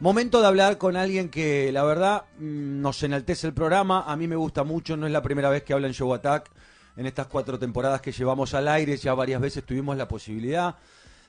Momento 0.00 0.40
de 0.40 0.46
hablar 0.46 0.78
con 0.78 0.96
alguien 0.96 1.28
que 1.28 1.72
la 1.72 1.82
verdad 1.82 2.26
mm, 2.38 2.80
nos 2.80 3.02
enaltece 3.02 3.48
el 3.48 3.52
programa, 3.52 4.04
a 4.06 4.14
mí 4.14 4.28
me 4.28 4.36
gusta 4.36 4.62
mucho, 4.62 4.96
no 4.96 5.06
es 5.06 5.12
la 5.12 5.22
primera 5.22 5.50
vez 5.50 5.64
que 5.64 5.72
habla 5.72 5.88
en 5.88 5.92
Show 5.92 6.14
Attack, 6.14 6.52
en 6.96 7.06
estas 7.06 7.26
cuatro 7.26 7.58
temporadas 7.58 8.00
que 8.00 8.12
llevamos 8.12 8.54
al 8.54 8.68
aire, 8.68 8.96
ya 8.96 9.12
varias 9.14 9.40
veces 9.40 9.64
tuvimos 9.64 9.96
la 9.96 10.06
posibilidad 10.06 10.76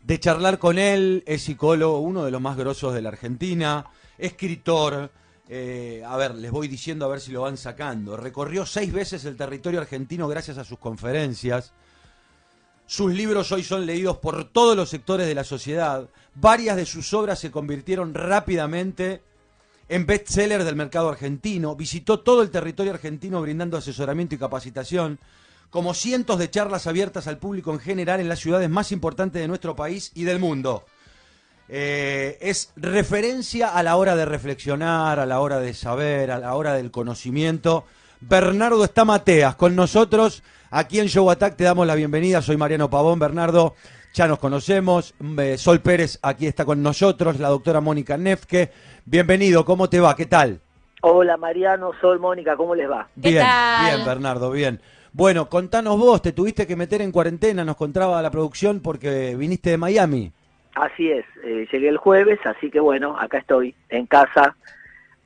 de 0.04 0.20
charlar 0.20 0.60
con 0.60 0.78
él, 0.78 1.24
es 1.26 1.42
psicólogo, 1.42 1.98
uno 1.98 2.24
de 2.24 2.30
los 2.30 2.42
más 2.42 2.58
grosos 2.58 2.94
de 2.94 3.02
la 3.02 3.10
Argentina, 3.10 3.88
escritor, 4.20 5.10
eh, 5.48 6.04
a 6.06 6.16
ver, 6.18 6.36
les 6.36 6.52
voy 6.52 6.68
diciendo 6.68 7.06
a 7.06 7.10
ver 7.10 7.22
si 7.22 7.32
lo 7.32 7.42
van 7.42 7.58
sacando, 7.58 8.18
recorrió 8.18 8.68
seis 8.68 8.94
veces 8.94 9.26
el 9.26 9.36
territorio 9.36 9.82
argentino 9.82 10.28
gracias 10.28 10.60
a 10.60 10.64
sus 10.64 10.78
conferencias, 10.78 11.74
sus 12.90 13.14
libros 13.14 13.52
hoy 13.52 13.64
son 13.64 13.86
leídos 13.86 14.18
por 14.18 14.46
todos 14.46 14.76
los 14.76 14.90
sectores 14.90 15.28
de 15.28 15.36
la 15.36 15.44
sociedad. 15.44 16.10
Varias 16.34 16.76
de 16.76 16.88
sus 16.88 17.14
obras 17.14 17.38
se 17.38 17.52
convirtieron 17.52 18.16
rápidamente 18.16 19.22
en 19.90 20.08
bestsellers 20.08 20.66
del 20.66 20.76
mercado 20.76 21.10
argentino. 21.10 21.76
Visitó 21.76 22.22
todo 22.22 22.42
el 22.42 22.50
territorio 22.50 22.92
argentino 22.92 23.44
brindando 23.44 23.78
asesoramiento 23.78 24.34
y 24.34 24.40
capacitación, 24.40 25.20
como 25.70 25.94
cientos 25.94 26.40
de 26.40 26.50
charlas 26.50 26.88
abiertas 26.88 27.28
al 27.28 27.38
público 27.38 27.72
en 27.72 27.80
general 27.80 28.22
en 28.22 28.28
las 28.28 28.40
ciudades 28.40 28.72
más 28.72 28.92
importantes 28.92 29.40
de 29.40 29.48
nuestro 29.48 29.76
país 29.76 30.12
y 30.16 30.24
del 30.24 30.40
mundo. 30.40 30.84
Eh, 31.68 32.40
es 32.42 32.72
referencia 32.76 33.70
a 33.70 33.84
la 33.84 33.98
hora 33.98 34.16
de 34.16 34.26
reflexionar, 34.26 35.20
a 35.20 35.28
la 35.28 35.42
hora 35.42 35.60
de 35.60 35.76
saber, 35.76 36.32
a 36.32 36.40
la 36.40 36.56
hora 36.56 36.74
del 36.74 36.90
conocimiento. 36.90 37.86
Bernardo 38.22 38.84
está 38.84 39.06
Mateas 39.06 39.56
con 39.56 39.76
nosotros. 39.76 40.44
Aquí 40.72 41.00
en 41.00 41.08
Show 41.08 41.30
Attack 41.30 41.56
te 41.56 41.64
damos 41.64 41.88
la 41.88 41.96
bienvenida. 41.96 42.42
Soy 42.42 42.58
Mariano 42.58 42.90
Pavón, 42.90 43.18
Bernardo. 43.18 43.76
Ya 44.14 44.28
nos 44.28 44.40
conocemos. 44.40 45.16
Eh, 45.38 45.58
Sol 45.58 45.80
Pérez 45.80 46.20
aquí 46.22 46.46
está 46.46 46.66
con 46.66 46.84
nosotros, 46.84 47.40
la 47.40 47.48
doctora 47.48 47.80
Mónica 47.80 48.18
Nefke. 48.18 48.72
Bienvenido, 49.06 49.64
¿cómo 49.64 49.90
te 49.90 50.00
va? 50.00 50.16
¿Qué 50.16 50.26
tal? 50.26 50.60
Hola 51.02 51.38
Mariano, 51.38 51.92
Sol, 52.02 52.20
Mónica, 52.20 52.58
¿cómo 52.58 52.76
les 52.76 52.90
va? 52.90 53.08
Bien, 53.16 53.46
bien, 53.86 54.06
Bernardo, 54.06 54.52
bien. 54.52 54.82
Bueno, 55.14 55.48
contanos 55.48 55.98
vos, 55.98 56.22
te 56.22 56.34
tuviste 56.34 56.68
que 56.68 56.76
meter 56.76 57.02
en 57.02 57.14
cuarentena, 57.14 57.64
nos 57.64 57.78
contaba 57.78 58.22
la 58.22 58.30
producción 58.30 58.82
porque 58.82 59.34
viniste 59.36 59.70
de 59.70 59.78
Miami. 59.78 60.32
Así 60.76 61.10
es, 61.10 61.26
eh, 61.44 61.68
llegué 61.72 61.88
el 61.88 61.98
jueves, 61.98 62.40
así 62.44 62.70
que 62.70 62.82
bueno, 62.82 63.18
acá 63.18 63.38
estoy, 63.38 63.74
en 63.88 64.08
casa, 64.08 64.58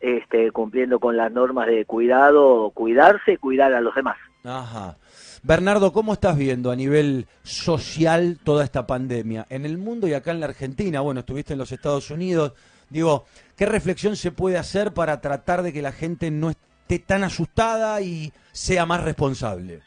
este, 0.03 0.51
cumpliendo 0.51 0.99
con 0.99 1.15
las 1.15 1.31
normas 1.31 1.65
de 1.67 1.85
cuidado, 1.85 2.71
cuidarse 2.71 3.33
y 3.33 3.37
cuidar 3.37 3.73
a 3.73 3.79
los 3.79 3.95
demás. 3.95 4.17
Ajá. 4.43 4.97
Bernardo, 5.43 5.93
¿cómo 5.93 6.11
estás 6.11 6.37
viendo 6.37 6.71
a 6.71 6.75
nivel 6.75 7.25
social 7.43 8.37
toda 8.43 8.65
esta 8.65 8.85
pandemia? 8.85 9.45
En 9.49 9.65
el 9.65 9.77
mundo 9.77 10.05
y 10.05 10.13
acá 10.13 10.31
en 10.31 10.41
la 10.41 10.47
Argentina, 10.47 10.99
bueno, 10.99 11.21
estuviste 11.21 11.53
en 11.53 11.59
los 11.59 11.71
Estados 11.71 12.11
Unidos, 12.11 12.51
digo, 12.89 13.23
¿qué 13.55 13.65
reflexión 13.65 14.17
se 14.17 14.31
puede 14.31 14.57
hacer 14.57 14.93
para 14.93 15.21
tratar 15.21 15.63
de 15.63 15.71
que 15.71 15.81
la 15.81 15.93
gente 15.93 16.31
no 16.31 16.49
esté 16.49 16.99
tan 16.99 17.23
asustada 17.23 18.01
y 18.01 18.33
sea 18.51 18.85
más 18.85 19.05
responsable? 19.05 19.79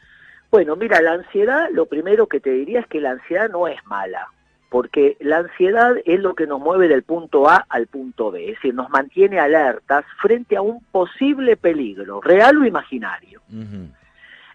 Bueno, 0.51 0.77
mira, 0.77 1.03
la 1.03 1.13
ansiedad, 1.13 1.69
lo 1.73 1.85
primero 1.85 2.27
que 2.27 2.41
te 2.41 2.53
diría 2.53 2.81
es 2.81 2.87
que 2.87 3.03
la 3.03 3.11
ansiedad 3.11 3.51
no 3.51 3.69
es 3.69 3.85
mala, 3.85 4.29
porque 4.77 5.17
la 5.21 5.39
ansiedad 5.39 5.95
es 6.05 6.21
lo 6.21 6.35
que 6.35 6.47
nos 6.47 6.61
mueve 6.61 6.87
del 6.87 7.03
punto 7.03 7.49
A 7.49 7.65
al 7.71 7.87
punto 7.87 8.31
B, 8.31 8.45
es 8.45 8.57
decir, 8.57 8.75
nos 8.75 8.91
mantiene 8.91 9.41
alertas 9.41 10.05
frente 10.21 10.55
a 10.55 10.61
un 10.61 10.85
posible 10.93 11.57
peligro, 11.57 12.21
real 12.21 12.59
o 12.59 12.67
imaginario. 12.67 13.41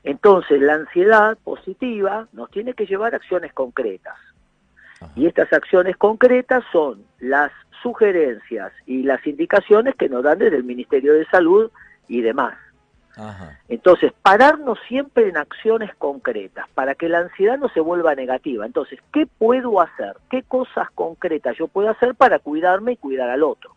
Entonces, 0.03 0.61
la 0.61 0.75
ansiedad 0.75 1.39
positiva 1.43 2.27
nos 2.33 2.51
tiene 2.51 2.75
que 2.75 2.85
llevar 2.85 3.15
a 3.15 3.17
acciones 3.17 3.51
concretas. 3.51 4.13
Y 5.15 5.25
estas 5.25 5.51
acciones 5.51 5.97
concretas 5.97 6.63
son 6.71 7.03
las 7.17 7.51
sugerencias 7.81 8.71
y 8.85 9.01
las 9.01 9.25
indicaciones 9.25 9.95
que 9.95 10.07
nos 10.07 10.23
dan 10.23 10.37
desde 10.37 10.57
el 10.57 10.63
Ministerio 10.63 11.15
de 11.15 11.25
Salud 11.31 11.71
y 12.07 12.21
demás. 12.21 12.53
Entonces, 13.67 14.13
pararnos 14.21 14.79
siempre 14.87 15.29
en 15.29 15.37
acciones 15.37 15.93
concretas 15.95 16.67
para 16.73 16.95
que 16.95 17.09
la 17.09 17.19
ansiedad 17.19 17.57
no 17.57 17.69
se 17.69 17.79
vuelva 17.79 18.15
negativa. 18.15 18.65
Entonces, 18.65 18.99
¿qué 19.13 19.27
puedo 19.37 19.81
hacer? 19.81 20.15
¿Qué 20.29 20.43
cosas 20.43 20.89
concretas 20.91 21.57
yo 21.57 21.67
puedo 21.67 21.89
hacer 21.89 22.15
para 22.15 22.39
cuidarme 22.39 22.93
y 22.93 22.97
cuidar 22.97 23.29
al 23.29 23.43
otro? 23.43 23.75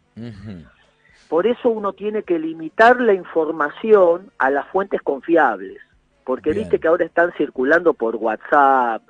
Por 1.29 1.47
eso 1.47 1.69
uno 1.69 1.93
tiene 1.93 2.23
que 2.23 2.39
limitar 2.39 3.01
la 3.01 3.15
información 3.15 4.31
a 4.39 4.51
las 4.51 4.67
fuentes 4.69 5.03
confiables 5.03 5.81
porque 6.25 6.53
viste 6.53 6.79
que 6.79 6.89
ahora 6.89 7.05
están 7.05 7.33
circulando 7.37 7.93
por 7.95 8.17
WhatsApp, 8.17 9.03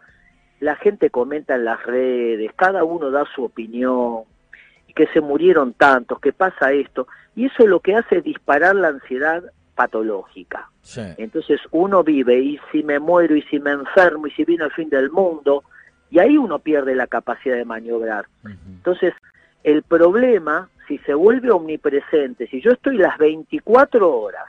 la 0.61 0.75
gente 0.77 1.11
comenta 1.11 1.55
en 1.55 1.65
las 1.65 1.83
redes, 1.85 2.51
cada 2.57 2.85
uno 2.85 3.11
da 3.11 3.25
su 3.35 3.45
opinión, 3.45 4.25
que 4.95 5.07
se 5.09 5.21
murieron 5.21 5.73
tantos, 5.73 6.21
que 6.21 6.33
pasa 6.33 6.73
esto, 6.73 7.07
y 7.37 7.47
eso 7.47 7.67
lo 7.67 7.81
que 7.81 7.95
hace 7.95 8.19
es 8.19 8.25
disparar 8.25 8.75
la 8.75 8.89
ansiedad 8.89 9.45
patológica. 9.75 10.71
Entonces 11.17 11.61
uno 11.71 12.03
vive 12.03 12.39
y 12.39 12.61
si 12.71 12.83
me 12.83 12.99
muero 12.99 13.37
y 13.37 13.43
si 13.43 13.59
me 13.59 13.73
enfermo 13.73 14.27
y 14.27 14.31
si 14.33 14.45
viene 14.45 14.65
el 14.65 14.73
fin 14.73 14.89
del 14.89 15.11
mundo, 15.11 15.65
y 16.11 16.19
ahí 16.19 16.39
uno 16.39 16.59
pierde 16.61 16.95
la 16.95 17.07
capacidad 17.07 17.57
de 17.57 17.65
maniobrar. 17.65 18.27
Entonces, 18.45 19.15
el 19.65 19.83
problema, 19.83 20.69
si 20.87 20.99
se 20.99 21.15
vuelve 21.15 21.51
omnipresente, 21.51 22.47
si 22.47 22.61
yo 22.61 22.71
estoy 22.71 22.99
las 22.99 23.19
24 23.19 24.17
horas 24.17 24.47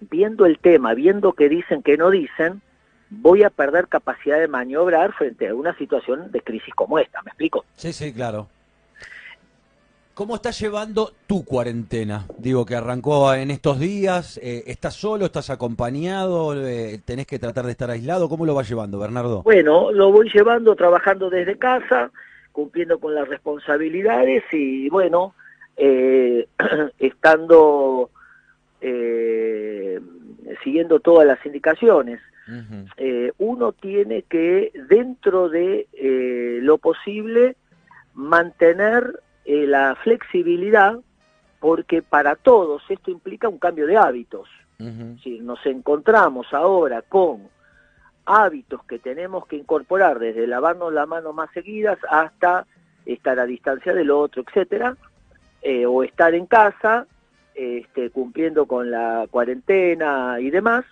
viendo 0.00 0.44
el 0.44 0.58
tema, 0.58 0.94
viendo 0.94 1.34
que 1.34 1.48
dicen, 1.48 1.82
que 1.82 1.96
no 1.96 2.10
dicen, 2.10 2.62
voy 3.10 3.44
a 3.44 3.50
perder 3.50 3.86
capacidad 3.86 4.40
de 4.40 4.48
maniobrar 4.48 5.12
frente 5.12 5.48
a 5.48 5.54
una 5.54 5.76
situación 5.78 6.32
de 6.32 6.40
crisis 6.40 6.74
como 6.74 6.98
esta, 6.98 7.22
¿me 7.22 7.28
explico? 7.28 7.64
Sí, 7.74 7.92
sí, 7.92 8.12
claro. 8.12 8.48
¿Cómo 10.16 10.34
estás 10.34 10.58
llevando 10.58 11.12
tu 11.26 11.44
cuarentena? 11.44 12.24
Digo, 12.38 12.64
que 12.64 12.74
arrancó 12.74 13.34
en 13.34 13.50
estos 13.50 13.78
días, 13.78 14.40
eh, 14.42 14.64
¿estás 14.66 14.94
solo, 14.94 15.26
estás 15.26 15.50
acompañado, 15.50 16.54
eh, 16.66 17.02
tenés 17.04 17.26
que 17.26 17.38
tratar 17.38 17.66
de 17.66 17.72
estar 17.72 17.90
aislado? 17.90 18.26
¿Cómo 18.30 18.46
lo 18.46 18.54
vas 18.54 18.66
llevando, 18.66 18.98
Bernardo? 18.98 19.42
Bueno, 19.42 19.92
lo 19.92 20.10
voy 20.10 20.30
llevando 20.32 20.74
trabajando 20.74 21.28
desde 21.28 21.58
casa, 21.58 22.10
cumpliendo 22.52 22.98
con 22.98 23.14
las 23.14 23.28
responsabilidades 23.28 24.42
y 24.52 24.88
bueno, 24.88 25.34
eh, 25.76 26.48
estando 26.98 28.08
eh, 28.80 30.00
siguiendo 30.64 30.98
todas 31.00 31.26
las 31.26 31.44
indicaciones. 31.44 32.22
Eh, 32.96 33.32
uno 33.36 33.72
tiene 33.72 34.22
que, 34.22 34.72
dentro 34.88 35.50
de 35.50 35.88
eh, 35.92 36.60
lo 36.62 36.78
posible, 36.78 37.56
mantener 38.14 39.20
la 39.46 39.94
flexibilidad, 40.02 40.98
porque 41.60 42.02
para 42.02 42.34
todos 42.36 42.82
esto 42.88 43.10
implica 43.10 43.48
un 43.48 43.58
cambio 43.58 43.86
de 43.86 43.96
hábitos. 43.96 44.48
Si 45.22 45.38
nos 45.40 45.64
encontramos 45.64 46.52
ahora 46.52 47.00
con 47.00 47.48
hábitos 48.26 48.84
que 48.84 48.98
tenemos 48.98 49.46
que 49.46 49.56
incorporar, 49.56 50.18
desde 50.18 50.46
lavarnos 50.46 50.92
la 50.92 51.06
mano 51.06 51.32
más 51.32 51.50
seguidas 51.52 51.98
hasta 52.10 52.66
estar 53.06 53.38
a 53.38 53.46
distancia 53.46 53.94
del 53.94 54.10
otro, 54.10 54.42
etcétera, 54.42 54.96
o 55.88 56.02
estar 56.02 56.34
en 56.34 56.46
casa, 56.46 57.06
este, 57.54 58.10
cumpliendo 58.10 58.66
con 58.66 58.90
la 58.90 59.26
cuarentena 59.30 60.36
y 60.40 60.50
demás. 60.50 60.84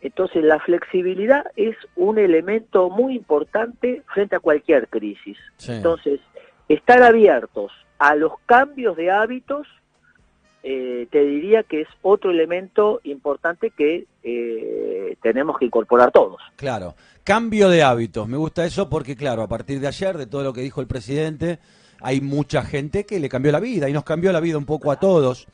Entonces 0.00 0.42
la 0.42 0.58
flexibilidad 0.60 1.44
es 1.56 1.76
un 1.94 2.18
elemento 2.18 2.88
muy 2.88 3.14
importante 3.16 4.02
frente 4.14 4.36
a 4.36 4.40
cualquier 4.40 4.88
crisis. 4.88 5.36
Entonces, 5.68 6.20
estar 6.74 7.02
abiertos 7.02 7.72
a 7.98 8.14
los 8.14 8.32
cambios 8.46 8.96
de 8.96 9.10
hábitos, 9.10 9.66
eh, 10.62 11.06
te 11.10 11.24
diría 11.24 11.62
que 11.62 11.82
es 11.82 11.88
otro 12.02 12.30
elemento 12.30 13.00
importante 13.04 13.70
que 13.70 14.06
eh, 14.22 15.16
tenemos 15.22 15.58
que 15.58 15.66
incorporar 15.66 16.12
todos. 16.12 16.40
Claro, 16.56 16.94
cambio 17.24 17.68
de 17.68 17.82
hábitos, 17.82 18.28
me 18.28 18.36
gusta 18.36 18.64
eso 18.64 18.88
porque 18.88 19.16
claro, 19.16 19.42
a 19.42 19.48
partir 19.48 19.80
de 19.80 19.88
ayer, 19.88 20.16
de 20.16 20.26
todo 20.26 20.44
lo 20.44 20.52
que 20.52 20.60
dijo 20.60 20.80
el 20.80 20.86
presidente, 20.86 21.58
hay 22.00 22.20
mucha 22.20 22.62
gente 22.62 23.04
que 23.04 23.18
le 23.18 23.28
cambió 23.28 23.52
la 23.52 23.60
vida 23.60 23.88
y 23.88 23.92
nos 23.92 24.04
cambió 24.04 24.32
la 24.32 24.40
vida 24.40 24.56
un 24.56 24.64
poco 24.64 24.92
a 24.92 25.00
todos. 25.00 25.46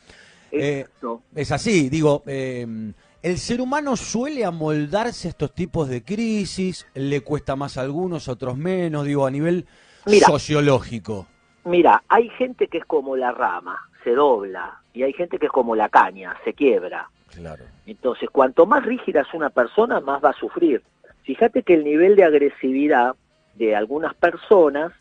Eh, 0.52 0.87
es 1.35 1.50
así, 1.50 1.88
digo, 1.88 2.23
eh, 2.26 2.93
el 3.23 3.38
ser 3.38 3.61
humano 3.61 3.96
suele 3.96 4.44
amoldarse 4.44 5.29
a 5.29 5.31
estos 5.31 5.55
tipos 5.55 5.88
de 5.88 6.05
crisis, 6.05 6.87
le 6.94 7.23
cuesta 7.23 7.56
más 7.56 7.76
a 7.76 7.81
algunos, 7.81 8.29
a 8.29 8.32
otros 8.32 8.56
menos, 8.56 9.05
digo, 9.05 9.26
a 9.26 9.31
nivel 9.31 9.67
sociológico. 10.06 11.26
Mira, 11.64 12.03
hay 12.08 12.29
gente 12.31 12.69
que 12.69 12.79
es 12.79 12.85
como 12.85 13.17
la 13.17 13.32
rama, 13.32 13.79
se 14.05 14.12
dobla, 14.14 14.81
y 14.94 15.03
hay 15.03 15.12
gente 15.12 15.38
que 15.38 15.47
es 15.47 15.53
como 15.53 15.75
la 15.75 15.88
caña, 15.88 16.37
se 16.44 16.55
quiebra. 16.55 17.11
Claro. 17.35 17.64
Entonces, 17.87 18.31
cuanto 18.31 18.67
más 18.67 18.85
rígida 18.85 19.23
es 19.23 19.35
una 19.35 19.50
persona, 19.50 20.00
más 20.00 20.25
va 20.25 20.31
a 20.31 20.41
sufrir. 20.41 20.82
Fíjate 21.25 21.62
que 21.62 21.75
el 21.75 21.85
nivel 21.85 22.14
de 22.17 22.25
agresividad 22.25 23.17
de 23.56 23.75
algunas 23.75 24.14
personas 24.14 24.93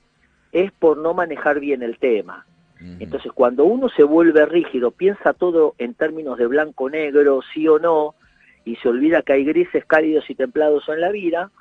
es 0.52 0.72
por 0.72 0.98
no 0.98 1.14
manejar 1.14 1.60
bien 1.60 1.84
el 1.84 1.98
tema. 1.98 2.46
Entonces, 3.00 3.32
cuando 3.32 3.64
uno 3.66 3.90
se 3.90 4.04
vuelve 4.04 4.46
rígido, 4.46 4.92
piensa 4.92 5.34
todo 5.34 5.74
en 5.78 5.94
términos 5.94 6.38
de 6.38 6.46
blanco-negro, 6.46 7.40
sí 7.54 7.68
o 7.68 7.80
no, 7.80 8.14
y 8.64 8.76
se 8.76 8.90
olvida 8.90 9.22
que 9.22 9.34
hay 9.34 9.46
grises 9.46 9.86
cálidos 9.86 10.30
y 10.30 10.36
templados 10.36 10.88
en 10.90 11.02
la 11.02 11.10
vida, 11.10 11.52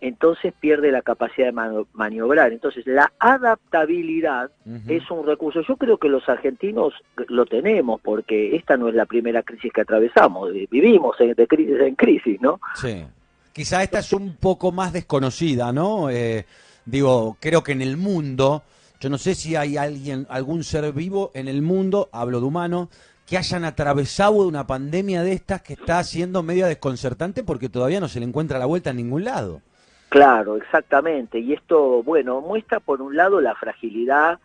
entonces 0.00 0.54
pierde 0.58 0.92
la 0.92 1.02
capacidad 1.02 1.52
de 1.52 1.84
maniobrar. 1.92 2.52
Entonces 2.52 2.86
la 2.86 3.12
adaptabilidad 3.18 4.50
es 4.88 5.10
un 5.10 5.26
recurso. 5.26 5.62
Yo 5.66 5.76
creo 5.76 5.98
que 5.98 6.08
los 6.08 6.28
argentinos 6.28 6.94
lo 7.28 7.46
tenemos 7.46 8.00
porque 8.00 8.56
esta 8.56 8.76
no 8.76 8.88
es 8.88 8.94
la 8.94 9.06
primera 9.06 9.42
crisis 9.42 9.72
que 9.72 9.80
atravesamos, 9.80 10.54
eh, 10.54 10.68
vivimos 10.70 11.16
en, 11.20 11.34
crisis 11.34 11.80
en 11.80 11.94
crisis, 11.94 12.40
¿no? 12.40 12.60
Sí. 12.74 13.04
Quizá 13.52 13.82
esta 13.82 13.98
es 13.98 14.12
un 14.12 14.36
poco 14.36 14.70
más 14.70 14.92
desconocida, 14.92 15.72
¿no? 15.72 16.10
Eh, 16.10 16.46
digo, 16.84 17.36
creo 17.40 17.64
que 17.64 17.72
en 17.72 17.82
el 17.82 17.96
mundo, 17.96 18.62
yo 19.00 19.10
no 19.10 19.18
sé 19.18 19.34
si 19.34 19.56
hay 19.56 19.76
alguien, 19.76 20.26
algún 20.30 20.62
ser 20.62 20.92
vivo 20.92 21.32
en 21.34 21.48
el 21.48 21.62
mundo, 21.62 22.08
hablo 22.12 22.40
de 22.40 22.46
humano, 22.46 22.88
que 23.26 23.36
hayan 23.36 23.64
atravesado 23.64 24.46
una 24.46 24.66
pandemia 24.66 25.22
de 25.22 25.32
estas 25.32 25.60
que 25.60 25.74
está 25.74 26.02
siendo 26.04 26.42
media 26.42 26.66
desconcertante 26.66 27.42
porque 27.42 27.68
todavía 27.68 28.00
no 28.00 28.08
se 28.08 28.20
le 28.20 28.26
encuentra 28.26 28.58
la 28.58 28.66
vuelta 28.66 28.90
en 28.90 28.96
ningún 28.96 29.24
lado. 29.24 29.60
Claro, 30.08 30.56
exactamente. 30.56 31.38
Y 31.38 31.52
esto, 31.52 32.02
bueno, 32.02 32.40
muestra 32.40 32.80
por 32.80 33.02
un 33.02 33.16
lado 33.16 33.40
la 33.40 33.54
fragilidad 33.54 34.38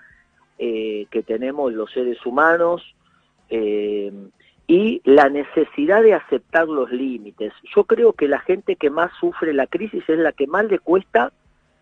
eh, 0.59 1.07
que 1.09 1.23
tenemos 1.23 1.73
los 1.73 1.91
seres 1.91 2.23
humanos 2.25 2.95
eh, 3.49 4.11
y 4.67 5.01
la 5.05 5.29
necesidad 5.29 6.03
de 6.03 6.13
aceptar 6.13 6.67
los 6.67 6.91
límites. 6.91 7.53
Yo 7.75 7.85
creo 7.85 8.13
que 8.13 8.27
la 8.27 8.39
gente 8.39 8.75
que 8.75 8.89
más 8.89 9.11
sufre 9.19 9.53
la 9.53 9.67
crisis 9.67 10.03
es 10.07 10.19
la 10.19 10.31
que 10.31 10.47
más 10.47 10.65
le 10.65 10.79
cuesta 10.79 11.31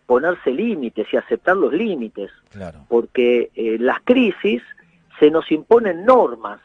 ponerse 0.06 0.50
límites 0.50 1.06
y 1.12 1.16
aceptar 1.16 1.56
los 1.56 1.72
límites. 1.72 2.30
Claro. 2.50 2.84
Porque 2.88 3.50
eh, 3.54 3.78
las 3.78 4.00
crisis 4.02 4.62
se 5.18 5.30
nos 5.30 5.50
imponen 5.50 6.04
normas. 6.04 6.60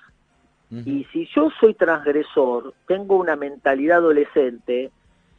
Y 0.69 1.05
si 1.13 1.25
yo 1.33 1.49
soy 1.61 1.75
transgresor, 1.75 2.73
tengo 2.87 3.15
una 3.15 3.37
mentalidad 3.37 3.99
adolescente 3.99 4.91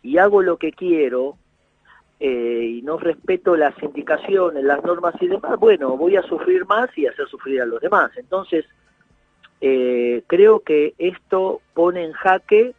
y 0.03 0.17
hago 0.17 0.41
lo 0.41 0.57
que 0.57 0.73
quiero, 0.73 1.37
eh, 2.21 2.79
y 2.79 2.83
no 2.83 2.99
respeto 2.99 3.57
las 3.57 3.81
indicaciones, 3.81 4.65
las 4.65 4.83
normas 4.83 5.15
y 5.21 5.29
demás, 5.29 5.57
bueno, 5.59 5.97
voy 5.97 6.17
a 6.17 6.23
sufrir 6.23 6.67
más 6.67 6.89
y 6.97 7.07
hacer 7.07 7.29
sufrir 7.29 7.63
a 7.63 7.67
los 7.67 7.81
demás. 7.81 8.11
Entonces, 8.17 8.65
eh, 9.61 10.25
creo 10.27 10.61
que 10.61 10.95
esto 10.99 11.61
pone 11.75 12.05
en 12.05 12.13
jaque 12.13 12.75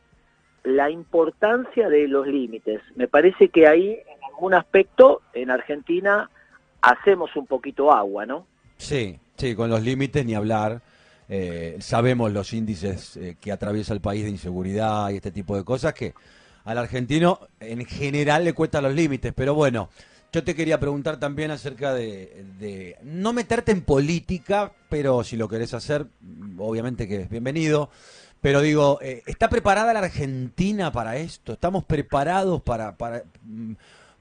la 0.64 0.90
importancia 0.90 1.88
de 1.88 2.10
los 2.10 2.28
límites. 2.28 2.82
Me 2.96 3.08
parece 3.08 3.48
que 3.48 3.66
ahí, 3.66 3.92
en 3.92 4.24
algún 4.26 4.54
aspecto, 4.54 5.22
en 5.34 5.52
Argentina 5.52 6.30
hacemos 6.82 7.34
un 7.38 7.48
poquito 7.48 7.94
agua, 7.94 8.26
¿no? 8.26 8.46
Sí, 8.76 9.20
sí, 9.38 9.56
con 9.56 9.70
los 9.70 9.82
límites 9.82 10.26
ni 10.26 10.36
hablar. 10.36 10.82
Eh, 11.30 11.78
sabemos 11.80 12.34
los 12.34 12.52
índices 12.54 13.18
que 13.40 13.52
atraviesa 13.52 13.94
el 13.94 14.02
país 14.02 14.24
de 14.26 14.32
inseguridad 14.32 15.12
y 15.12 15.18
este 15.18 15.32
tipo 15.32 15.56
de 15.56 15.64
cosas 15.64 15.94
que 15.94 16.14
al 16.66 16.78
argentino 16.78 17.40
en 17.60 17.86
general 17.86 18.44
le 18.44 18.54
cuesta 18.54 18.82
los 18.82 18.94
límites, 18.94 19.34
pero 19.36 19.54
bueno, 19.54 19.90
yo 20.32 20.44
te 20.44 20.56
quería 20.56 20.80
preguntar 20.80 21.18
también 21.20 21.50
acerca 21.50 21.94
de, 21.94 22.96
no 23.04 23.34
meterte 23.34 23.72
en 23.72 23.82
política, 23.82 24.72
pero 24.88 25.24
si 25.24 25.38
lo 25.38 25.48
querés 25.48 25.74
hacer, 25.74 26.06
obviamente 26.58 27.08
que 27.08 27.22
es 27.22 27.30
bienvenido. 27.30 27.90
Pero 28.42 28.62
digo, 28.62 29.00
eh, 29.02 29.22
¿está 29.26 29.50
preparada 29.50 29.92
la 29.92 30.00
Argentina 30.00 30.92
para 30.92 31.18
esto? 31.18 31.54
¿Estamos 31.54 31.84
preparados 31.84 32.62
para, 32.62 32.96
para, 32.96 33.24
mm, 33.44 33.74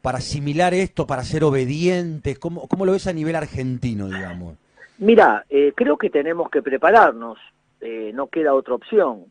para 0.02 0.18
asimilar 0.18 0.74
esto, 0.74 1.06
para 1.06 1.22
ser 1.22 1.44
obedientes? 1.44 2.36
¿Cómo, 2.38 2.66
¿Cómo, 2.66 2.84
lo 2.84 2.92
ves 2.92 3.06
a 3.06 3.12
nivel 3.12 3.36
argentino, 3.36 4.08
digamos? 4.08 4.56
Mira, 4.96 5.44
eh, 5.48 5.72
creo 5.76 5.96
que 5.96 6.10
tenemos 6.10 6.50
que 6.50 6.62
prepararnos, 6.62 7.38
eh, 7.80 8.10
no 8.12 8.26
queda 8.26 8.54
otra 8.54 8.74
opción 8.74 9.26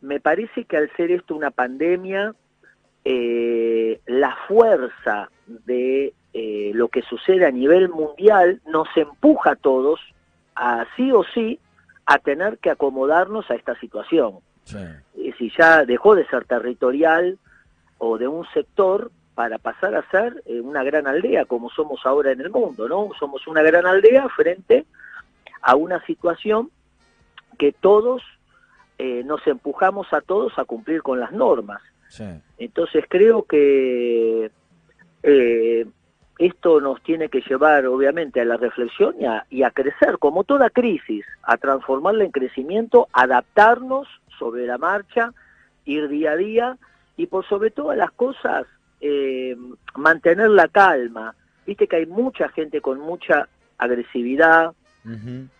me 0.00 0.20
parece 0.20 0.64
que 0.64 0.76
al 0.76 0.90
ser 0.96 1.10
esto 1.10 1.34
una 1.34 1.50
pandemia, 1.50 2.34
eh, 3.04 4.00
la 4.06 4.36
fuerza 4.48 5.30
de 5.46 6.12
eh, 6.32 6.72
lo 6.74 6.88
que 6.88 7.02
sucede 7.02 7.46
a 7.46 7.50
nivel 7.50 7.88
mundial 7.88 8.60
nos 8.66 8.88
empuja 8.96 9.52
a 9.52 9.56
todos, 9.56 10.00
a 10.54 10.86
sí 10.96 11.12
o 11.12 11.24
sí, 11.34 11.58
a 12.04 12.18
tener 12.18 12.58
que 12.58 12.70
acomodarnos 12.70 13.50
a 13.50 13.54
esta 13.54 13.78
situación. 13.80 14.38
si 15.38 15.52
ya 15.56 15.84
dejó 15.84 16.14
de 16.14 16.26
ser 16.26 16.44
territorial 16.44 17.38
o 17.98 18.18
de 18.18 18.28
un 18.28 18.46
sector 18.52 19.10
para 19.34 19.58
pasar 19.58 19.94
a 19.94 20.10
ser 20.10 20.42
eh, 20.46 20.60
una 20.60 20.82
gran 20.82 21.06
aldea 21.06 21.44
como 21.44 21.68
somos 21.70 22.00
ahora 22.06 22.32
en 22.32 22.40
el 22.40 22.50
mundo, 22.50 22.88
¿no? 22.88 23.10
Somos 23.18 23.46
una 23.46 23.62
gran 23.62 23.86
aldea 23.86 24.28
frente 24.30 24.86
a 25.60 25.76
una 25.76 26.04
situación 26.06 26.70
que 27.58 27.72
todos 27.72 28.22
eh, 28.98 29.22
nos 29.24 29.46
empujamos 29.46 30.12
a 30.12 30.20
todos 30.20 30.58
a 30.58 30.64
cumplir 30.64 31.02
con 31.02 31.20
las 31.20 31.32
normas. 31.32 31.82
Entonces 32.56 33.04
creo 33.08 33.42
que 33.42 34.50
eh, 35.22 35.86
esto 36.38 36.80
nos 36.80 37.02
tiene 37.02 37.28
que 37.28 37.42
llevar 37.42 37.86
obviamente 37.86 38.40
a 38.40 38.44
la 38.44 38.56
reflexión 38.56 39.16
y 39.50 39.62
a, 39.62 39.70
crecer, 39.70 40.18
como 40.18 40.44
toda 40.44 40.70
crisis, 40.70 41.26
a 41.42 41.56
transformarla 41.56 42.24
en 42.24 42.30
crecimiento, 42.30 43.08
adaptarnos 43.12 44.08
sobre 44.38 44.66
la 44.66 44.78
marcha, 44.78 45.32
ir 45.84 46.08
día 46.08 46.32
a 46.32 46.36
día 46.36 46.78
y 47.16 47.26
por 47.26 47.46
sobre 47.46 47.70
todas 47.70 47.96
las 47.96 48.12
cosas 48.12 48.66
eh, 49.00 49.56
mantener 49.94 50.50
la 50.50 50.68
calma. 50.68 51.34
Viste 51.66 51.86
que 51.86 51.96
hay 51.96 52.06
mucha 52.06 52.48
gente 52.50 52.80
con 52.80 53.00
mucha 53.00 53.48
agresividad, 53.78 54.72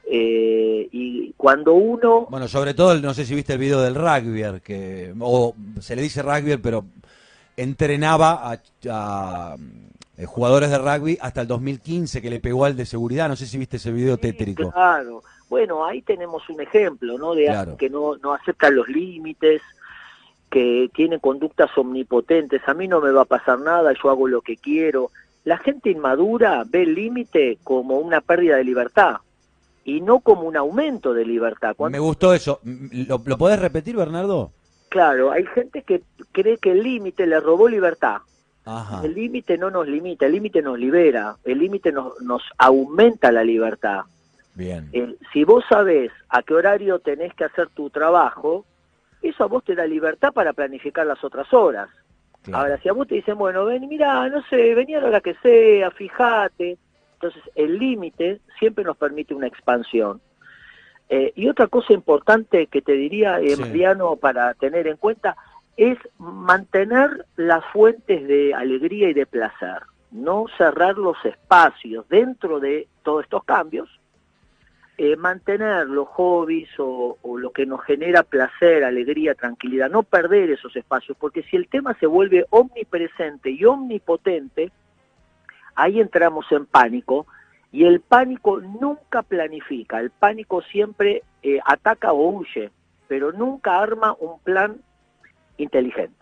eh, 0.04 0.88
y 0.90 1.32
cuando 1.37 1.75
uno... 1.75 2.26
Bueno, 2.28 2.48
sobre 2.48 2.75
todo, 2.75 2.98
no 3.00 3.14
sé 3.14 3.25
si 3.25 3.34
viste 3.34 3.54
el 3.54 3.58
video 3.58 3.81
del 3.81 3.94
rugby, 3.94 4.60
que, 4.60 5.14
o 5.20 5.54
se 5.81 5.96
le 5.96 6.02
dice 6.02 6.22
rugby, 6.22 6.56
pero 6.56 6.84
entrenaba 7.56 8.52
a, 8.52 9.56
eh, 10.16 10.26
jugadores 10.26 10.70
de 10.70 10.78
rugby 10.78 11.19
hasta 11.20 11.43
el 11.43 11.46
2015, 11.46 12.22
que 12.22 12.31
le 12.31 12.40
pegó 12.40 12.64
al 12.64 12.76
de 12.76 12.87
seguridad. 12.87 13.28
No 13.28 13.37
sé 13.37 13.46
si 13.46 13.58
viste 13.58 13.76
ese 13.76 13.93
video 13.93 14.16
tétrico. 14.16 14.70
Claro. 14.70 15.22
Bueno, 15.48 15.87
ahí 15.87 16.02
tenemos 16.02 16.48
un 16.48 16.60
ejemplo, 16.60 17.19
¿no? 17.19 17.34
De 17.34 17.76
que 17.78 17.88
no, 17.88 18.16
no 18.16 18.34
aceptan 18.34 18.75
los 18.75 18.88
límites, 18.88 19.62
que 20.50 20.90
tienen 20.93 21.20
conductas 21.20 21.70
omnipotentes. 21.76 22.62
A 22.66 22.75
mí 22.75 22.88
no 22.88 23.00
me 23.00 23.12
va 23.12 23.22
a 23.22 23.26
pasar 23.26 23.60
nada, 23.60 23.93
yo 23.93 24.10
hago 24.10 24.26
lo 24.26 24.40
que 24.40 24.56
quiero. 24.56 25.10
La 25.44 25.58
gente 25.58 25.90
inmadura 25.90 26.64
ve 26.66 26.82
el 26.82 26.94
límite 26.94 27.58
como 27.62 27.98
una 27.98 28.20
pérdida 28.20 28.56
de 28.56 28.64
libertad 28.64 29.19
y 29.87 30.00
no 30.00 30.19
como 30.19 30.43
un 30.43 30.56
aumento 30.56 31.15
de 31.15 31.25
libertad. 31.25 31.77
Me 31.79 32.00
gustó 32.00 32.35
eso. 32.35 32.61
¿Lo, 32.65 33.23
¿Lo 33.25 33.38
podés 33.38 33.61
repetir, 33.61 33.97
Bernardo? 33.97 34.53
Claro, 34.88 35.31
hay 35.31 35.47
gente 35.47 35.83
que 35.83 36.03
cree 36.33 36.59
que 36.59 36.73
el 36.73 36.83
límite 36.83 37.27
le 37.27 37.38
robó 37.41 37.69
libertad. 37.69 38.19
El 39.05 39.15
límite 39.15 39.56
no 39.56 39.71
nos 39.71 39.87
limita, 39.87 40.27
el 40.27 40.33
límite 40.33 40.61
nos 40.61 40.77
libera, 40.77 41.37
el 41.44 41.59
límite 41.59 41.93
nos, 41.93 42.21
nos 42.21 42.43
aumenta 42.59 43.31
la 43.31 43.44
libertad. 43.44 44.00
Bien. 44.55 44.91
si 45.33 45.44
vos 45.44 45.65
sabés 45.69 46.11
a 46.31 46.43
qué 46.43 46.55
horario 46.55 46.99
tenés 46.99 47.35
que 47.35 47.44
hacer 47.44 47.69
tu 47.69 47.91
trabajo, 47.91 48.65
eso 49.20 49.44
a 49.44 49.46
vos 49.46 49.63
te 49.63 49.75
da 49.75 49.87
libertad 49.87 50.32
para 50.32 50.55
planificar 50.55 51.06
las 51.06 51.22
otras 51.22 51.53
horas. 51.53 51.91
Ahora, 52.53 52.79
si 52.79 52.89
a 52.89 52.93
vos 52.93 53.06
te 53.06 53.17
dicen, 53.17 53.37
bueno, 53.37 53.67
ven, 53.67 53.87
mira, 53.87 54.29
no 54.31 54.43
sé, 54.49 54.75
vení 54.75 54.94
a 54.94 55.01
la 55.01 55.08
hora 55.08 55.20
que 55.20 55.34
sea, 55.34 55.91
fíjate, 55.91 56.79
entonces, 57.17 57.43
el 57.55 57.79
límite 57.79 58.41
siempre 58.58 58.85
nos 58.85 58.96
permite 58.96 59.35
una 59.35 59.46
expansión. 59.46 60.20
Eh, 61.08 61.32
y 61.35 61.49
otra 61.49 61.67
cosa 61.67 61.93
importante 61.93 62.67
que 62.67 62.82
te 62.82 62.93
diría, 62.93 63.41
Emiliano, 63.41 64.17
para 64.17 64.53
tener 64.55 64.87
en 64.87 64.96
cuenta, 64.96 65.37
es 65.77 65.99
mantener 66.19 67.27
las 67.37 67.65
fuentes 67.73 68.27
de 68.27 68.55
alegría 68.55 69.08
y 69.08 69.15
de 69.15 69.25
placer, 69.25 69.82
no 70.11 70.46
cerrar 70.58 70.99
los 70.99 71.17
espacios 71.25 72.06
dentro 72.08 72.61
de 72.61 72.87
todos 73.03 73.25
estos 73.25 73.44
cambios, 73.44 73.89
eh, 74.99 75.17
mantener 75.17 75.87
los 75.87 76.08
hobbies 76.08 76.69
o, 76.79 77.19
o, 77.23 77.39
lo 77.39 77.51
que 77.51 77.67
nos 77.67 77.82
genera 77.85 78.23
placer, 78.23 78.85
alegría, 78.85 79.35
tranquilidad, 79.35 79.91
no 79.91 80.03
perder 80.03 80.51
esos 80.51 80.75
espacios, 80.77 81.17
porque 81.19 81.43
si 81.44 81.56
el 81.56 81.69
tema 81.69 81.94
se 81.94 82.06
vuelve 82.06 82.46
omnipresente 82.51 83.51
y 83.51 83.65
omnipotente, 83.65 84.70
ahí 85.77 86.01
entramos 86.01 86.47
en 86.51 86.67
pánico 86.67 87.27
y 87.71 87.85
el 87.85 88.01
pánico 88.01 88.61
nunca 88.61 89.23
planifica, 89.23 90.01
el 90.01 90.11
pánico 90.11 90.63
siempre 90.63 91.23
eh, 91.43 91.59
ataca 91.65 92.13
o 92.13 92.31
huye, 92.31 92.71
pero 93.06 93.33
nunca 93.33 93.81
arma 93.81 94.17
un 94.19 94.41
plan 94.41 94.77
inteligente. 95.59 96.17